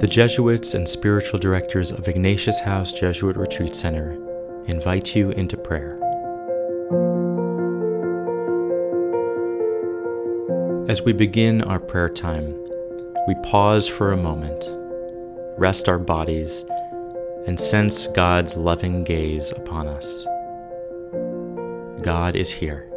The 0.00 0.08
Jesuits 0.08 0.74
and 0.74 0.88
spiritual 0.88 1.38
directors 1.38 1.92
of 1.92 2.08
Ignatius 2.08 2.60
House 2.60 2.92
Jesuit 2.92 3.36
Retreat 3.36 3.76
Center 3.76 4.18
invite 4.66 5.14
you 5.14 5.30
into 5.30 5.56
prayer. 5.56 5.98
As 10.88 11.02
we 11.02 11.12
begin 11.12 11.62
our 11.62 11.78
prayer 11.78 12.08
time, 12.08 12.54
we 13.28 13.36
pause 13.44 13.88
for 13.88 14.12
a 14.12 14.16
moment, 14.16 14.66
rest 15.56 15.88
our 15.88 15.98
bodies, 15.98 16.64
and 17.46 17.58
sense 17.58 18.08
God's 18.08 18.56
loving 18.56 19.04
gaze 19.04 19.52
upon 19.52 19.86
us. 19.86 20.24
God 22.02 22.34
is 22.34 22.50
here, 22.50 22.90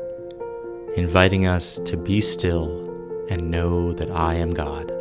inviting 0.95 1.45
us 1.45 1.77
to 1.85 1.95
be 1.95 2.19
still 2.19 2.85
and 3.29 3.51
know 3.51 3.93
that 3.93 4.09
I 4.09 4.33
am 4.33 4.49
God. 4.49 4.91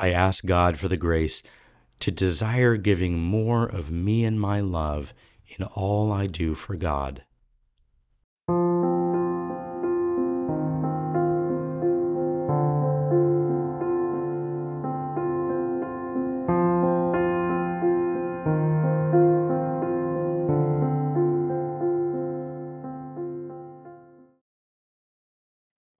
I 0.00 0.12
ask 0.12 0.46
God 0.46 0.78
for 0.78 0.88
the 0.88 0.96
grace 0.96 1.42
to 1.98 2.10
desire 2.10 2.78
giving 2.78 3.18
more 3.18 3.66
of 3.66 3.90
me 3.90 4.24
and 4.24 4.40
my 4.40 4.60
love 4.60 5.12
in 5.58 5.66
all 5.66 6.10
I 6.10 6.26
do 6.26 6.54
for 6.54 6.74
God. 6.74 7.22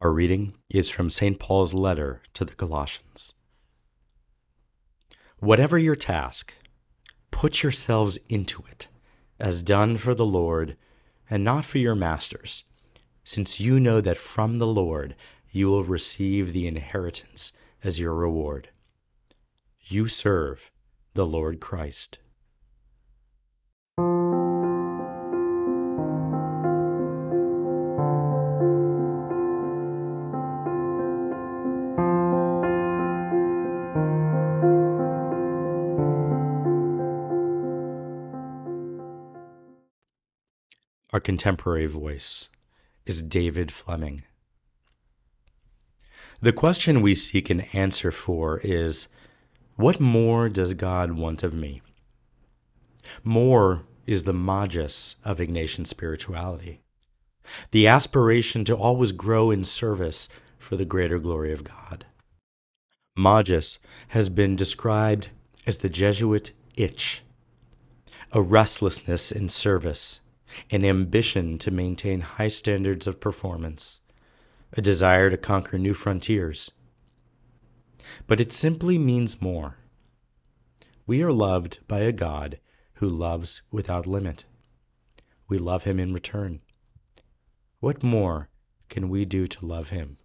Our 0.01 0.11
reading 0.11 0.55
is 0.71 0.89
from 0.89 1.11
St. 1.11 1.39
Paul's 1.39 1.75
letter 1.75 2.23
to 2.33 2.47
the 2.47 2.55
Colossians. 2.55 3.35
Whatever 5.41 5.79
your 5.79 5.97
task, 5.97 6.53
put 7.31 7.63
yourselves 7.63 8.19
into 8.29 8.63
it, 8.71 8.89
as 9.39 9.63
done 9.63 9.97
for 9.97 10.15
the 10.15 10.27
Lord 10.27 10.77
and 11.31 11.43
not 11.43 11.65
for 11.65 11.79
your 11.79 11.95
masters, 11.95 12.65
since 13.25 13.59
you 13.59 13.81
know 13.81 14.03
that 14.03 14.19
from 14.19 14.59
the 14.59 14.67
Lord 14.67 15.17
you 15.51 15.69
will 15.69 15.83
receive 15.83 16.53
the 16.53 16.67
inheritance 16.67 17.53
as 17.83 17.99
your 17.99 18.15
reward. 18.15 18.69
You 19.81 20.09
serve 20.09 20.71
the 21.15 21.25
Lord 21.25 21.59
Christ. 21.59 22.19
Our 41.13 41.19
contemporary 41.19 41.87
voice 41.87 42.49
is 43.05 43.21
David 43.21 43.73
Fleming. 43.73 44.21
The 46.41 46.53
question 46.53 47.03
we 47.03 47.17
seek 47.17 47.51
an 47.51 47.63
answer 47.73 48.13
for 48.13 48.59
is 48.59 49.09
What 49.75 49.99
more 49.99 50.49
does 50.49 50.73
God 50.75 51.13
want 51.13 51.43
of 51.43 51.53
me? 51.53 51.83
More 53.25 53.83
is 54.07 54.23
the 54.23 54.33
magis 54.33 55.17
of 55.25 55.39
Ignatian 55.39 55.85
spirituality, 55.85 56.81
the 57.73 57.89
aspiration 57.89 58.65
to 58.67 58.77
always 58.77 59.11
grow 59.11 59.51
in 59.51 59.65
service 59.65 60.29
for 60.59 60.77
the 60.77 60.85
greater 60.85 61.19
glory 61.19 61.53
of 61.53 61.65
God. 61.65 62.07
Magis 63.17 63.81
has 64.09 64.29
been 64.29 64.55
described 64.55 65.31
as 65.67 65.79
the 65.79 65.89
Jesuit 65.89 66.53
itch, 66.77 67.23
a 68.31 68.41
restlessness 68.41 69.33
in 69.33 69.49
service 69.49 70.21
an 70.71 70.85
ambition 70.85 71.59
to 71.59 71.71
maintain 71.71 72.21
high 72.21 72.49
standards 72.49 73.07
of 73.07 73.21
performance, 73.21 74.01
a 74.73 74.83
desire 74.83 75.31
to 75.31 75.37
conquer 75.37 75.79
new 75.79 75.95
frontiers. 75.95 76.71
But 78.27 78.41
it 78.41 78.53
simply 78.53 78.99
means 78.99 79.43
more. 79.43 79.77
We 81.07 81.23
are 81.23 81.33
loved 81.33 81.81
by 81.89 82.01
a 82.01 82.13
God 82.13 82.59
who 82.95 83.09
loves 83.09 83.63
without 83.71 84.07
limit. 84.07 84.45
We 85.49 85.59
love 85.59 85.85
him 85.85 85.99
in 85.99 86.13
return. 86.15 86.61
What 87.81 88.03
more 88.03 88.49
can 88.89 89.09
we 89.09 89.25
do 89.25 89.47
to 89.47 89.67
love 89.67 89.89
him? 89.89 90.19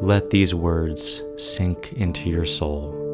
Let 0.00 0.30
these 0.30 0.54
words 0.54 1.22
sink 1.36 1.92
into 1.92 2.28
your 2.28 2.46
soul. 2.46 3.11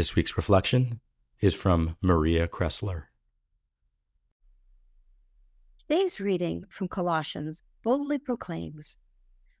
This 0.00 0.16
week's 0.16 0.38
reflection 0.38 1.00
is 1.42 1.52
from 1.52 1.98
Maria 2.00 2.48
Cressler. 2.48 3.08
Today's 5.78 6.18
reading 6.18 6.64
from 6.70 6.88
Colossians 6.88 7.62
boldly 7.82 8.18
proclaims 8.18 8.96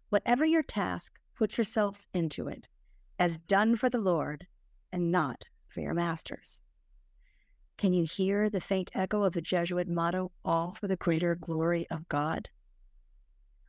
Whatever 0.08 0.46
your 0.46 0.62
task, 0.62 1.18
put 1.36 1.58
yourselves 1.58 2.06
into 2.14 2.48
it, 2.48 2.68
as 3.18 3.36
done 3.36 3.76
for 3.76 3.90
the 3.90 4.00
Lord 4.00 4.46
and 4.90 5.12
not 5.12 5.44
for 5.68 5.82
your 5.82 5.92
masters. 5.92 6.62
Can 7.76 7.92
you 7.92 8.06
hear 8.06 8.48
the 8.48 8.62
faint 8.62 8.90
echo 8.94 9.24
of 9.24 9.34
the 9.34 9.42
Jesuit 9.42 9.88
motto, 9.88 10.32
all 10.42 10.72
for 10.72 10.88
the 10.88 10.96
greater 10.96 11.34
glory 11.34 11.86
of 11.90 12.08
God? 12.08 12.48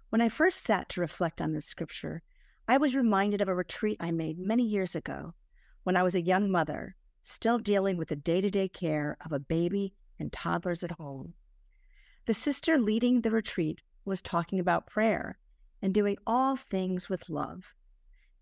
When 0.08 0.22
I 0.22 0.30
first 0.30 0.64
sat 0.64 0.88
to 0.92 1.02
reflect 1.02 1.42
on 1.42 1.52
this 1.52 1.66
scripture, 1.66 2.22
I 2.66 2.78
was 2.78 2.96
reminded 2.96 3.42
of 3.42 3.50
a 3.50 3.56
retreat 3.56 3.98
I 4.00 4.12
made 4.12 4.40
many 4.40 4.64
years 4.64 4.96
ago 4.96 5.34
when 5.84 5.96
I 5.96 6.04
was 6.04 6.16
a 6.16 6.22
young 6.22 6.52
mother, 6.52 6.96
still 7.24 7.58
dealing 7.58 7.98
with 7.98 8.10
the 8.10 8.16
day 8.16 8.42
to 8.42 8.50
day 8.50 8.68
care 8.68 9.18
of 9.26 9.32
a 9.32 9.40
baby 9.40 9.94
and 10.20 10.32
toddlers 10.32 10.84
at 10.84 10.92
home. 10.92 11.34
The 12.26 12.34
sister 12.34 12.78
leading 12.78 13.22
the 13.22 13.32
retreat 13.32 13.82
was 14.06 14.22
talking 14.22 14.60
about 14.60 14.88
prayer 14.88 15.38
and 15.82 15.94
doing 15.94 16.18
all 16.28 16.56
things 16.56 17.10
with 17.10 17.30
love. 17.30 17.74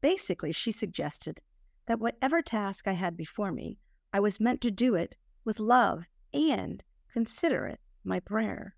Basically, 0.01 0.51
she 0.51 0.71
suggested 0.71 1.41
that 1.87 1.99
whatever 1.99 2.41
task 2.41 2.87
I 2.87 2.93
had 2.93 3.15
before 3.15 3.51
me, 3.51 3.77
I 4.13 4.19
was 4.19 4.39
meant 4.39 4.61
to 4.61 4.71
do 4.71 4.95
it 4.95 5.15
with 5.45 5.59
love 5.59 6.03
and 6.33 6.83
consider 7.13 7.65
it 7.65 7.79
my 8.03 8.19
prayer. 8.19 8.75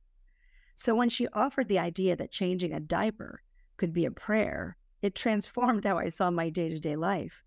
So 0.75 0.95
when 0.95 1.09
she 1.09 1.27
offered 1.29 1.67
the 1.67 1.79
idea 1.79 2.15
that 2.15 2.31
changing 2.31 2.73
a 2.73 2.79
diaper 2.79 3.41
could 3.77 3.93
be 3.93 4.05
a 4.05 4.11
prayer, 4.11 4.77
it 5.01 5.15
transformed 5.15 5.85
how 5.85 5.97
I 5.97 6.09
saw 6.09 6.31
my 6.31 6.49
day 6.49 6.69
to 6.69 6.79
day 6.79 6.95
life 6.95 7.43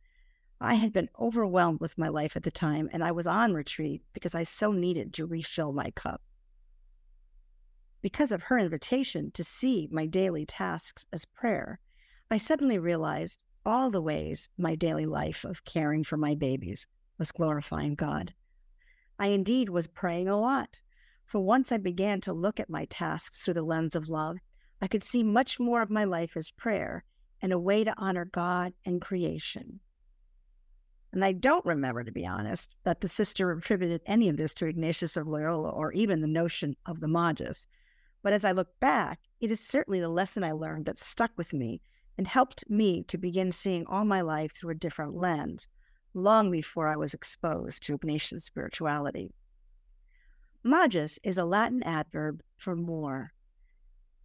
I 0.65 0.75
had 0.75 0.95
been 0.95 1.11
overwhelmed 1.21 1.81
with 1.81 1.99
my 1.99 2.09
life 2.09 2.37
at 2.37 2.43
the 2.43 2.51
time, 2.51 2.89
and 2.91 3.05
I 3.05 3.13
was 3.13 3.27
on 3.27 3.53
retreat 3.53 4.01
because 4.15 4.35
I 4.35 4.45
so 4.45 4.73
needed 4.73 5.13
to 5.13 5.27
refill 5.27 5.75
my 5.75 5.91
cup. 5.91 6.23
Because 8.01 8.33
of 8.33 8.45
her 8.45 8.59
invitation 8.59 9.31
to 9.33 9.45
see 9.45 9.89
my 9.93 10.07
daily 10.07 10.47
tasks 10.47 11.05
as 11.13 11.27
prayer, 11.27 11.81
I 12.31 12.39
suddenly 12.39 12.79
realized 12.79 13.45
all 13.67 13.91
the 13.91 14.01
ways 14.01 14.49
my 14.57 14.75
daily 14.75 15.05
life 15.05 15.45
of 15.45 15.67
caring 15.67 16.03
for 16.03 16.17
my 16.17 16.35
babies 16.35 16.87
was 17.19 17.31
glorifying 17.31 17.95
God. 17.95 18.33
I 19.19 19.29
indeed 19.29 19.69
was 19.69 19.87
praying 19.87 20.29
a 20.29 20.41
lot, 20.41 20.81
for 21.27 21.41
once 21.41 21.73
I 21.73 21.77
began 21.77 22.23
to 22.23 22.33
look 22.33 22.59
at 22.59 22.71
my 22.71 22.87
tasks 22.87 23.43
through 23.43 23.55
the 23.55 23.63
lens 23.63 23.95
of 23.95 24.09
love, 24.09 24.39
I 24.81 24.87
could 24.87 25.05
see 25.05 25.23
much 25.23 25.61
more 25.61 25.83
of 25.83 25.91
my 25.91 26.05
life 26.05 26.39
as 26.39 26.51
prayer 26.51 27.05
and 27.43 27.53
a 27.53 27.59
way 27.59 27.85
to 27.85 27.95
honor 27.99 28.25
God 28.25 28.73
and 28.87 29.03
creation. 29.03 29.81
And 31.15 31.25
I 31.25 31.31
don't 31.31 31.65
remember, 31.65 32.03
to 32.03 32.11
be 32.11 32.27
honest, 32.27 32.75
that 32.83 33.01
the 33.01 33.07
sister 33.07 33.53
attributed 33.53 34.03
any 34.05 34.29
of 34.29 34.37
this 34.37 34.53
to 34.55 34.67
Ignatius 34.67 35.17
of 35.17 35.29
Loyola 35.29 35.71
or 35.71 35.93
even 35.93 36.21
the 36.21 36.27
notion 36.27 36.75
of 36.87 36.99
the 36.99 37.07
Magis. 37.07 37.69
But 38.25 38.33
as 38.33 38.45
I 38.45 38.51
look 38.51 38.81
back, 38.81 39.21
it 39.41 39.49
is 39.53 39.61
certainly 39.61 40.01
the 40.01 40.09
lesson 40.09 40.43
I 40.43 40.51
learned 40.51 40.87
that 40.87 40.99
stuck 40.99 41.31
with 41.37 41.53
me 41.53 41.81
and 42.19 42.27
helped 42.27 42.69
me 42.69 43.05
to 43.05 43.17
begin 43.17 43.53
seeing 43.53 43.87
all 43.87 44.05
my 44.05 44.23
life 44.23 44.57
through 44.57 44.71
a 44.71 44.75
different 44.75 45.15
lens, 45.15 45.69
long 46.15 46.51
before 46.51 46.89
I 46.89 46.97
was 46.97 47.15
exposed 47.15 47.85
to 47.85 47.97
Ignatian 47.97 48.43
spirituality. 48.43 49.31
Magis 50.65 51.21
is 51.23 51.39
a 51.39 51.45
Latin 51.45 51.85
adverb 51.85 52.43
for 52.57 52.75
more. 52.75 53.33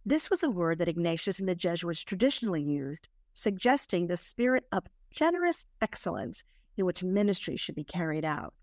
This 0.04 0.28
was 0.28 0.42
a 0.42 0.50
word 0.50 0.80
that 0.80 0.88
Ignatius 0.88 1.38
and 1.38 1.48
the 1.48 1.54
Jesuits 1.54 2.02
traditionally 2.02 2.62
used, 2.62 3.08
suggesting 3.32 4.08
the 4.08 4.16
spirit 4.16 4.64
of 4.72 4.88
generous 5.12 5.66
excellence 5.80 6.44
in 6.80 6.86
which 6.86 7.04
ministry 7.04 7.56
should 7.56 7.74
be 7.74 7.84
carried 7.84 8.24
out. 8.24 8.54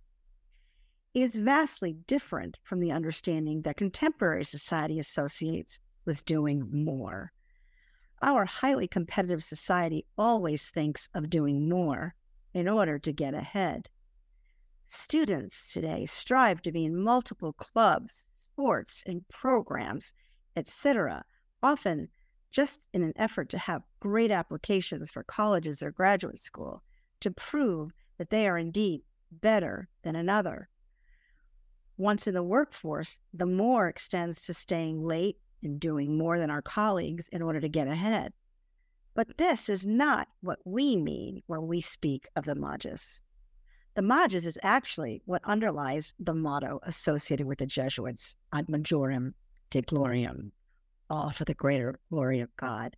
It 1.13 1.21
is 1.21 1.35
vastly 1.35 1.93
different 1.93 2.57
from 2.63 2.79
the 2.79 2.91
understanding 2.91 3.61
that 3.61 3.77
contemporary 3.77 4.43
society 4.43 4.99
associates 4.99 5.79
with 6.05 6.25
doing 6.25 6.67
more. 6.71 7.31
Our 8.21 8.45
highly 8.45 8.87
competitive 8.87 9.43
society 9.43 10.05
always 10.17 10.69
thinks 10.69 11.07
of 11.13 11.29
doing 11.29 11.69
more 11.69 12.15
in 12.53 12.67
order 12.67 12.97
to 12.99 13.13
get 13.13 13.33
ahead. 13.33 13.89
Students 14.83 15.71
today 15.71 16.05
strive 16.05 16.61
to 16.63 16.71
be 16.71 16.85
in 16.85 16.95
multiple 16.95 17.53
clubs, 17.53 18.23
sports, 18.27 19.03
and 19.05 19.27
programs, 19.27 20.13
etc., 20.55 21.25
often 21.61 22.09
just 22.51 22.87
in 22.93 23.03
an 23.03 23.13
effort 23.15 23.49
to 23.49 23.57
have 23.57 23.83
great 23.99 24.31
applications 24.31 25.11
for 25.11 25.23
colleges 25.23 25.83
or 25.83 25.91
graduate 25.91 26.39
school 26.39 26.81
to 27.19 27.31
prove 27.31 27.91
that 28.17 28.29
they 28.29 28.47
are 28.47 28.57
indeed 28.57 29.01
better 29.31 29.89
than 30.03 30.15
another. 30.15 30.69
Once 31.97 32.27
in 32.27 32.33
the 32.33 32.43
workforce, 32.43 33.19
the 33.33 33.45
more 33.45 33.87
extends 33.87 34.41
to 34.41 34.53
staying 34.53 35.03
late 35.03 35.37
and 35.63 35.79
doing 35.79 36.17
more 36.17 36.37
than 36.37 36.51
our 36.51 36.61
colleagues 36.61 37.27
in 37.29 37.41
order 37.41 37.59
to 37.59 37.69
get 37.69 37.87
ahead. 37.87 38.33
But 39.15 39.37
this 39.37 39.67
is 39.67 39.85
not 39.85 40.27
what 40.41 40.59
we 40.63 40.95
mean 40.95 41.41
when 41.47 41.65
we 41.65 41.81
speak 41.81 42.27
of 42.35 42.45
the 42.45 42.53
Magis. 42.53 43.21
The 43.95 44.03
Magis 44.03 44.45
is 44.45 44.59
actually 44.61 45.23
what 45.25 45.41
underlies 45.43 46.13
the 46.19 46.35
motto 46.35 46.79
associated 46.83 47.47
with 47.47 47.57
the 47.57 47.65
Jesuits, 47.65 48.35
ad 48.53 48.67
majorem 48.67 49.33
Dei 49.71 49.81
gloriam, 49.81 50.51
all 51.09 51.31
for 51.31 51.45
the 51.45 51.55
greater 51.55 51.99
glory 52.11 52.39
of 52.39 52.55
God. 52.57 52.95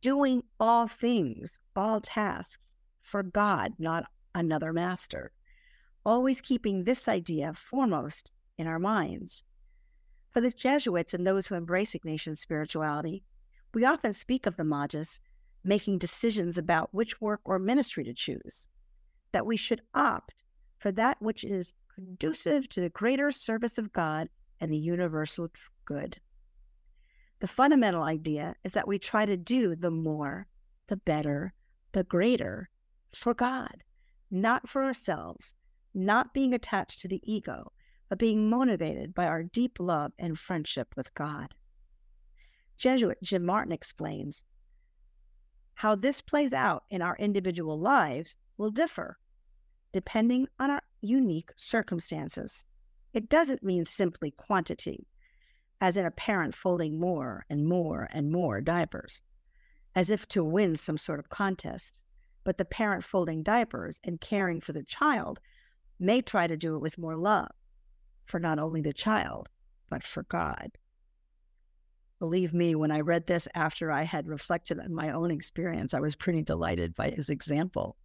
Doing 0.00 0.44
all 0.60 0.86
things, 0.86 1.58
all 1.74 2.00
tasks, 2.00 2.68
for 3.08 3.22
God, 3.22 3.72
not 3.78 4.04
another 4.34 4.72
master. 4.72 5.32
Always 6.04 6.40
keeping 6.40 6.84
this 6.84 7.08
idea 7.08 7.54
foremost 7.54 8.32
in 8.58 8.66
our 8.66 8.78
minds. 8.78 9.42
For 10.30 10.42
the 10.42 10.50
Jesuits 10.50 11.14
and 11.14 11.26
those 11.26 11.46
who 11.46 11.54
embrace 11.54 11.94
Ignatian 11.94 12.36
spirituality, 12.36 13.24
we 13.72 13.84
often 13.84 14.12
speak 14.12 14.46
of 14.46 14.56
the 14.56 14.64
Magis 14.64 15.20
making 15.64 15.98
decisions 15.98 16.58
about 16.58 16.92
which 16.92 17.20
work 17.20 17.40
or 17.44 17.58
ministry 17.58 18.04
to 18.04 18.14
choose, 18.14 18.66
that 19.32 19.46
we 19.46 19.56
should 19.56 19.80
opt 19.94 20.34
for 20.78 20.92
that 20.92 21.20
which 21.20 21.44
is 21.44 21.72
conducive 21.94 22.68
to 22.68 22.80
the 22.80 22.90
greater 22.90 23.32
service 23.32 23.78
of 23.78 23.92
God 23.92 24.28
and 24.60 24.70
the 24.70 24.78
universal 24.78 25.48
good. 25.84 26.20
The 27.40 27.48
fundamental 27.48 28.02
idea 28.02 28.54
is 28.64 28.72
that 28.72 28.88
we 28.88 28.98
try 28.98 29.24
to 29.24 29.36
do 29.36 29.74
the 29.74 29.90
more, 29.90 30.46
the 30.88 30.96
better, 30.96 31.54
the 31.92 32.04
greater, 32.04 32.68
for 33.14 33.34
God, 33.34 33.84
not 34.30 34.68
for 34.68 34.84
ourselves, 34.84 35.54
not 35.94 36.34
being 36.34 36.52
attached 36.52 37.00
to 37.00 37.08
the 37.08 37.20
ego, 37.24 37.72
but 38.08 38.18
being 38.18 38.48
motivated 38.48 39.14
by 39.14 39.26
our 39.26 39.42
deep 39.42 39.78
love 39.78 40.12
and 40.18 40.38
friendship 40.38 40.94
with 40.96 41.12
God. 41.14 41.54
Jesuit 42.76 43.18
Jim 43.22 43.44
Martin 43.44 43.72
explains 43.72 44.44
how 45.74 45.94
this 45.94 46.20
plays 46.20 46.52
out 46.52 46.84
in 46.90 47.02
our 47.02 47.16
individual 47.16 47.78
lives 47.78 48.36
will 48.56 48.70
differ 48.70 49.18
depending 49.92 50.46
on 50.58 50.70
our 50.70 50.82
unique 51.00 51.50
circumstances. 51.56 52.64
It 53.12 53.28
doesn't 53.28 53.62
mean 53.62 53.84
simply 53.84 54.30
quantity, 54.32 55.06
as 55.80 55.96
in 55.96 56.04
a 56.04 56.10
parent 56.10 56.54
folding 56.54 57.00
more 57.00 57.46
and 57.48 57.66
more 57.66 58.08
and 58.10 58.30
more 58.30 58.60
diapers, 58.60 59.22
as 59.94 60.10
if 60.10 60.26
to 60.28 60.44
win 60.44 60.76
some 60.76 60.98
sort 60.98 61.18
of 61.18 61.30
contest 61.30 62.00
but 62.48 62.56
the 62.56 62.64
parent 62.64 63.04
folding 63.04 63.42
diapers 63.42 64.00
and 64.04 64.22
caring 64.22 64.58
for 64.58 64.72
the 64.72 64.82
child 64.82 65.38
may 66.00 66.22
try 66.22 66.46
to 66.46 66.56
do 66.56 66.74
it 66.74 66.80
with 66.80 66.96
more 66.96 67.14
love 67.14 67.50
for 68.24 68.40
not 68.40 68.58
only 68.58 68.80
the 68.80 68.94
child, 68.94 69.50
but 69.90 70.02
for 70.02 70.22
God. 70.22 70.70
Believe 72.18 72.54
me, 72.54 72.74
when 72.74 72.90
I 72.90 73.00
read 73.00 73.26
this 73.26 73.48
after 73.54 73.92
I 73.92 74.04
had 74.04 74.26
reflected 74.26 74.80
on 74.80 74.94
my 74.94 75.10
own 75.10 75.30
experience, 75.30 75.92
I 75.92 76.00
was 76.00 76.16
pretty 76.16 76.40
delighted 76.40 76.94
by 76.94 77.10
his 77.10 77.28
example. 77.28 77.98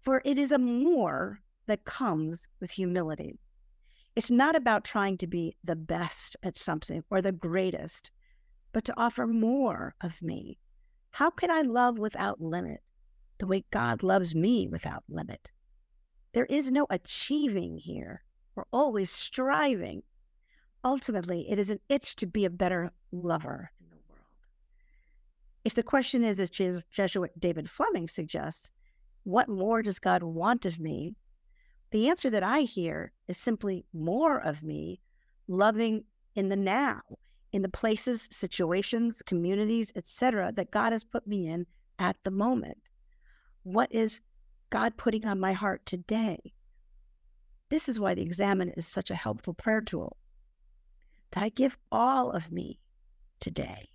For 0.00 0.20
it 0.24 0.36
is 0.36 0.50
a 0.50 0.58
more 0.58 1.42
that 1.68 1.84
comes 1.84 2.48
with 2.58 2.72
humility. 2.72 3.38
It's 4.16 4.32
not 4.32 4.56
about 4.56 4.82
trying 4.82 5.16
to 5.18 5.28
be 5.28 5.54
the 5.62 5.76
best 5.76 6.36
at 6.42 6.56
something 6.56 7.04
or 7.08 7.22
the 7.22 7.30
greatest, 7.30 8.10
but 8.72 8.84
to 8.86 8.94
offer 8.96 9.28
more 9.28 9.94
of 10.00 10.20
me. 10.22 10.58
How 11.12 11.30
can 11.30 11.52
I 11.52 11.62
love 11.62 12.00
without 12.00 12.40
limit? 12.40 12.80
The 13.42 13.46
way 13.48 13.64
God 13.72 14.04
loves 14.04 14.36
me 14.36 14.68
without 14.68 15.02
limit. 15.08 15.50
There 16.32 16.46
is 16.46 16.70
no 16.70 16.86
achieving 16.90 17.76
here. 17.76 18.22
We're 18.54 18.62
always 18.72 19.10
striving. 19.10 20.04
Ultimately, 20.84 21.50
it 21.50 21.58
is 21.58 21.68
an 21.68 21.80
itch 21.88 22.14
to 22.16 22.26
be 22.26 22.44
a 22.44 22.50
better 22.50 22.92
lover 23.10 23.72
in 23.80 23.88
the 23.90 23.96
world. 24.08 24.28
If 25.64 25.74
the 25.74 25.82
question 25.82 26.22
is, 26.22 26.38
as 26.38 26.50
Jesuit 26.50 27.32
David 27.40 27.68
Fleming 27.68 28.06
suggests, 28.06 28.70
what 29.24 29.48
more 29.48 29.82
does 29.82 29.98
God 29.98 30.22
want 30.22 30.64
of 30.64 30.78
me? 30.78 31.16
The 31.90 32.08
answer 32.08 32.30
that 32.30 32.44
I 32.44 32.60
hear 32.60 33.10
is 33.26 33.38
simply 33.38 33.84
more 33.92 34.38
of 34.38 34.62
me, 34.62 35.00
loving 35.48 36.04
in 36.36 36.48
the 36.48 36.54
now, 36.54 37.00
in 37.50 37.62
the 37.62 37.68
places, 37.68 38.28
situations, 38.30 39.20
communities, 39.20 39.92
etc., 39.96 40.52
that 40.54 40.70
God 40.70 40.92
has 40.92 41.02
put 41.02 41.26
me 41.26 41.48
in 41.48 41.66
at 41.98 42.16
the 42.22 42.30
moment. 42.30 42.78
What 43.62 43.92
is 43.92 44.20
God 44.70 44.96
putting 44.96 45.24
on 45.24 45.38
my 45.38 45.52
heart 45.52 45.86
today? 45.86 46.52
This 47.68 47.88
is 47.88 48.00
why 48.00 48.14
the 48.14 48.22
Examen 48.22 48.70
is 48.70 48.86
such 48.86 49.10
a 49.10 49.14
helpful 49.14 49.54
prayer 49.54 49.80
tool. 49.80 50.16
That 51.30 51.44
I 51.44 51.48
give 51.48 51.78
all 51.90 52.32
of 52.32 52.50
me 52.50 52.80
today 53.40 53.90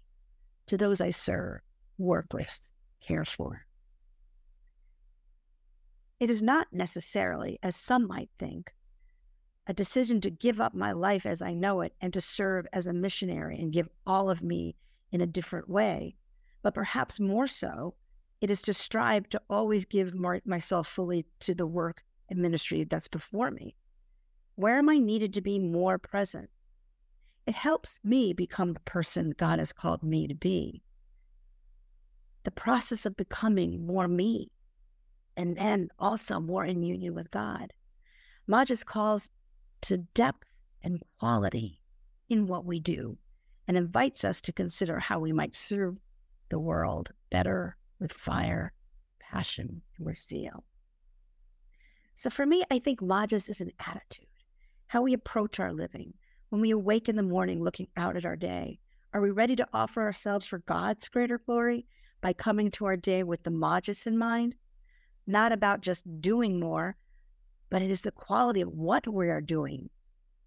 to 0.68 0.78
those 0.78 1.02
I 1.02 1.12
serve, 1.12 1.62
work 1.98 2.28
with, 2.34 2.62
care 3.02 3.26
for. 3.26 3.66
It 6.20 6.30
is 6.30 6.42
not 6.42 6.68
necessarily, 6.72 7.60
as 7.62 7.76
some 7.76 8.08
might 8.08 8.30
think, 8.40 8.74
a 9.68 9.74
decision 9.74 10.22
to 10.22 10.32
give 10.32 10.62
up 10.62 10.74
my 10.74 10.94
life 10.94 11.26
as 11.26 11.42
I 11.42 11.54
know 11.54 11.82
it 11.82 11.94
and 12.02 12.14
to 12.14 12.22
serve 12.22 12.66
as 12.72 12.88
a 12.88 12.94
missionary 12.94 13.60
and 13.60 13.74
give 13.74 13.90
all 14.06 14.30
of 14.30 14.42
me 14.42 14.76
in 15.12 15.22
a 15.22 15.28
different 15.28 15.70
way, 15.70 16.16
but 16.64 16.74
perhaps 16.74 17.20
more 17.20 17.48
so 17.48 17.96
it 18.42 18.52
is 18.52 18.62
to 18.64 18.74
strive 18.74 19.30
to 19.30 19.42
always 19.50 19.86
give 19.86 20.14
more, 20.14 20.42
myself 20.46 20.88
fully 20.88 21.26
to 21.40 21.56
the 21.56 21.68
work 21.68 22.04
and 22.30 22.40
ministry 22.40 22.84
that's 22.84 23.08
before 23.08 23.52
me. 23.52 23.76
Where 24.56 24.78
am 24.78 24.90
I 24.90 24.98
needed 24.98 25.34
to 25.34 25.42
be 25.42 25.60
more 25.60 25.98
present? 25.98 26.50
It 27.46 27.56
helps 27.56 28.00
me 28.04 28.34
become 28.34 28.74
the 28.74 28.80
person 28.82 29.34
God 29.38 29.60
has 29.60 29.72
called 29.72 30.04
me 30.04 30.28
to 30.28 30.36
be. 30.36 30.84
The 32.44 32.52
process 32.52 33.06
of 33.06 33.18
becoming 33.18 33.86
more 33.86 34.08
me 34.08 34.52
and 35.36 35.56
then 35.56 35.90
also 36.00 36.40
more 36.40 36.66
in 36.66 36.84
union 36.84 37.14
with 37.14 37.32
God. 37.32 37.74
Magis 38.48 38.84
calls 38.84 39.30
to 39.82 39.98
depth 39.98 40.58
and 40.84 41.02
quality 41.20 41.80
in 42.30 42.48
what 42.48 42.66
we 42.66 42.80
do 42.80 43.18
and 43.68 43.78
invites 43.78 44.24
us 44.24 44.42
to 44.42 44.52
consider 44.52 45.00
how 45.00 45.20
we 45.20 45.32
might 45.32 45.56
serve 45.56 45.98
the 46.50 46.60
world 46.60 47.12
better 47.30 47.78
with 48.00 48.14
fire, 48.14 48.74
passion 49.20 49.82
and 49.98 50.06
with 50.06 50.18
zeal. 50.18 50.64
So 52.16 52.30
for 52.30 52.46
me, 52.46 52.64
I 52.72 52.80
think 52.80 53.02
Magis 53.02 53.50
is 53.50 53.62
an 53.62 53.72
attitude, 53.80 54.26
how 54.88 55.04
we 55.04 55.14
approach 55.14 55.60
our 55.60 55.74
living. 55.74 56.14
When 56.50 56.62
we 56.62 56.72
awake 56.72 57.10
in 57.10 57.16
the 57.16 57.24
morning 57.24 57.62
looking 57.62 57.88
out 57.98 58.16
at 58.16 58.26
our 58.26 58.36
day, 58.36 58.80
are 59.14 59.22
we 59.22 59.32
ready 59.32 59.56
to 59.56 59.68
offer 59.74 60.02
ourselves 60.02 60.46
for 60.46 60.60
God's 60.60 61.08
greater 61.10 61.38
glory 61.38 61.86
by 62.22 62.34
coming 62.34 62.72
to 62.72 62.86
our 62.86 62.98
day 62.98 63.24
with 63.24 63.44
the 63.44 63.52
Magis 63.52 64.08
in 64.08 64.18
mind? 64.18 64.56
Not 65.26 65.52
about 65.52 65.82
just 65.82 66.22
doing 66.22 66.60
more, 66.60 66.96
but 67.70 67.82
it 67.82 67.92
is 67.92 68.02
the 68.02 68.12
quality 68.12 68.62
of 68.62 68.70
what 68.70 69.08
we 69.08 69.30
are 69.30 69.42
doing 69.42 69.90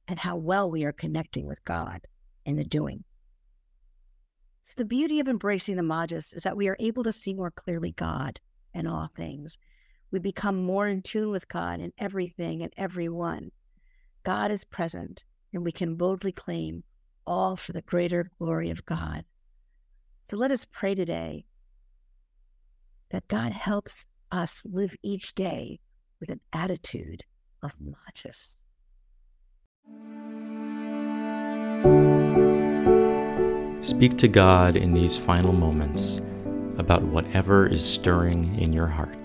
and 0.08 0.18
how 0.18 0.36
well 0.36 0.70
we 0.70 0.84
are 0.84 0.92
connecting 0.92 1.46
with 1.46 1.64
God 1.64 2.00
in 2.44 2.56
the 2.56 2.64
doing. 2.64 3.04
So, 4.70 4.74
the 4.76 4.84
beauty 4.84 5.18
of 5.18 5.26
embracing 5.26 5.74
the 5.74 5.82
Magis 5.82 6.32
is 6.32 6.44
that 6.44 6.56
we 6.56 6.68
are 6.68 6.76
able 6.78 7.02
to 7.02 7.10
see 7.10 7.34
more 7.34 7.50
clearly 7.50 7.90
God 7.90 8.38
in 8.72 8.86
all 8.86 9.10
things 9.16 9.58
we 10.10 10.18
become 10.18 10.62
more 10.62 10.88
in 10.88 11.02
tune 11.02 11.30
with 11.30 11.48
God 11.48 11.80
in 11.80 11.92
everything 11.98 12.62
and 12.62 12.72
everyone. 12.76 13.50
God 14.22 14.50
is 14.50 14.64
present, 14.64 15.24
and 15.52 15.64
we 15.64 15.72
can 15.72 15.96
boldly 15.96 16.32
claim 16.32 16.84
all 17.26 17.56
for 17.56 17.72
the 17.72 17.82
greater 17.82 18.30
glory 18.38 18.70
of 18.70 18.84
God. 18.84 19.24
So 20.28 20.36
let 20.36 20.50
us 20.50 20.66
pray 20.70 20.94
today 20.94 21.46
that 23.10 23.28
God 23.28 23.52
helps 23.52 24.06
us 24.30 24.62
live 24.64 24.96
each 25.02 25.34
day 25.34 25.80
with 26.20 26.30
an 26.30 26.40
attitude 26.52 27.24
of 27.62 27.74
Magis. 27.80 28.62
Speak 33.82 34.18
to 34.18 34.28
God 34.28 34.76
in 34.76 34.92
these 34.92 35.16
final 35.16 35.54
moments 35.54 36.20
about 36.76 37.02
whatever 37.02 37.66
is 37.66 37.82
stirring 37.82 38.58
in 38.60 38.74
your 38.74 38.86
heart. 38.86 39.16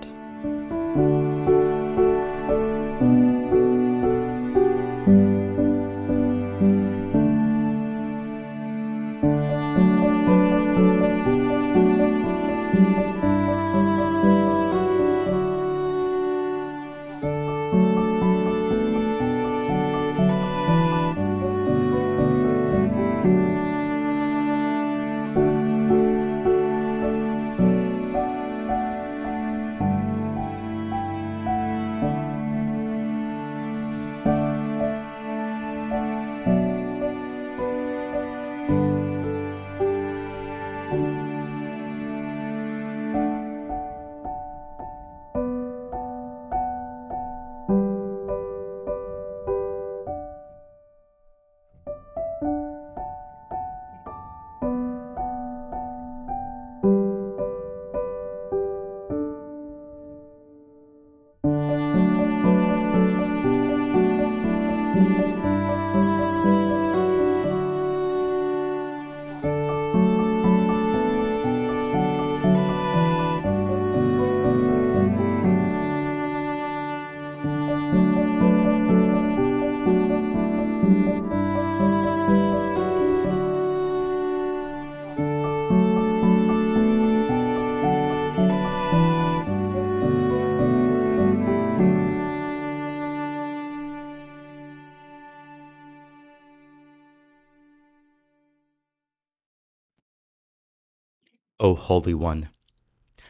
O 101.66 101.74
Holy 101.74 102.14
One, 102.14 102.50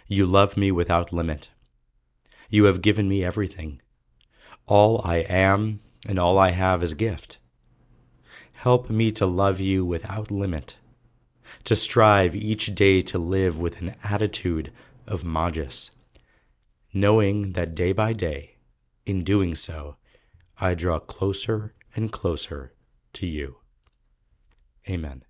you 0.07 0.25
love 0.25 0.57
me 0.57 0.69
without 0.69 1.13
limit. 1.13 1.47
You 2.49 2.65
have 2.65 2.81
given 2.81 3.07
me 3.07 3.23
everything. 3.23 3.81
All 4.67 4.99
I 5.05 5.17
am 5.17 5.79
and 6.05 6.19
all 6.19 6.37
I 6.37 6.51
have 6.51 6.83
is 6.83 6.95
gift. 6.95 7.37
Help 8.55 8.89
me 8.89 9.11
to 9.11 9.25
love 9.25 9.59
you 9.59 9.85
without 9.85 10.31
limit, 10.31 10.75
to 11.63 11.75
strive 11.75 12.35
each 12.35 12.73
day 12.73 13.01
to 13.01 13.17
live 13.17 13.59
with 13.59 13.81
an 13.81 13.95
attitude 14.03 14.71
of 15.05 15.23
Magis, 15.23 15.91
knowing 16.93 17.53
that 17.53 17.75
day 17.75 17.91
by 17.91 18.13
day, 18.13 18.55
in 19.05 19.23
doing 19.23 19.55
so, 19.55 19.97
I 20.57 20.73
draw 20.73 20.99
closer 20.99 21.73
and 21.95 22.11
closer 22.11 22.73
to 23.13 23.27
you. 23.27 23.57
Amen. 24.89 25.23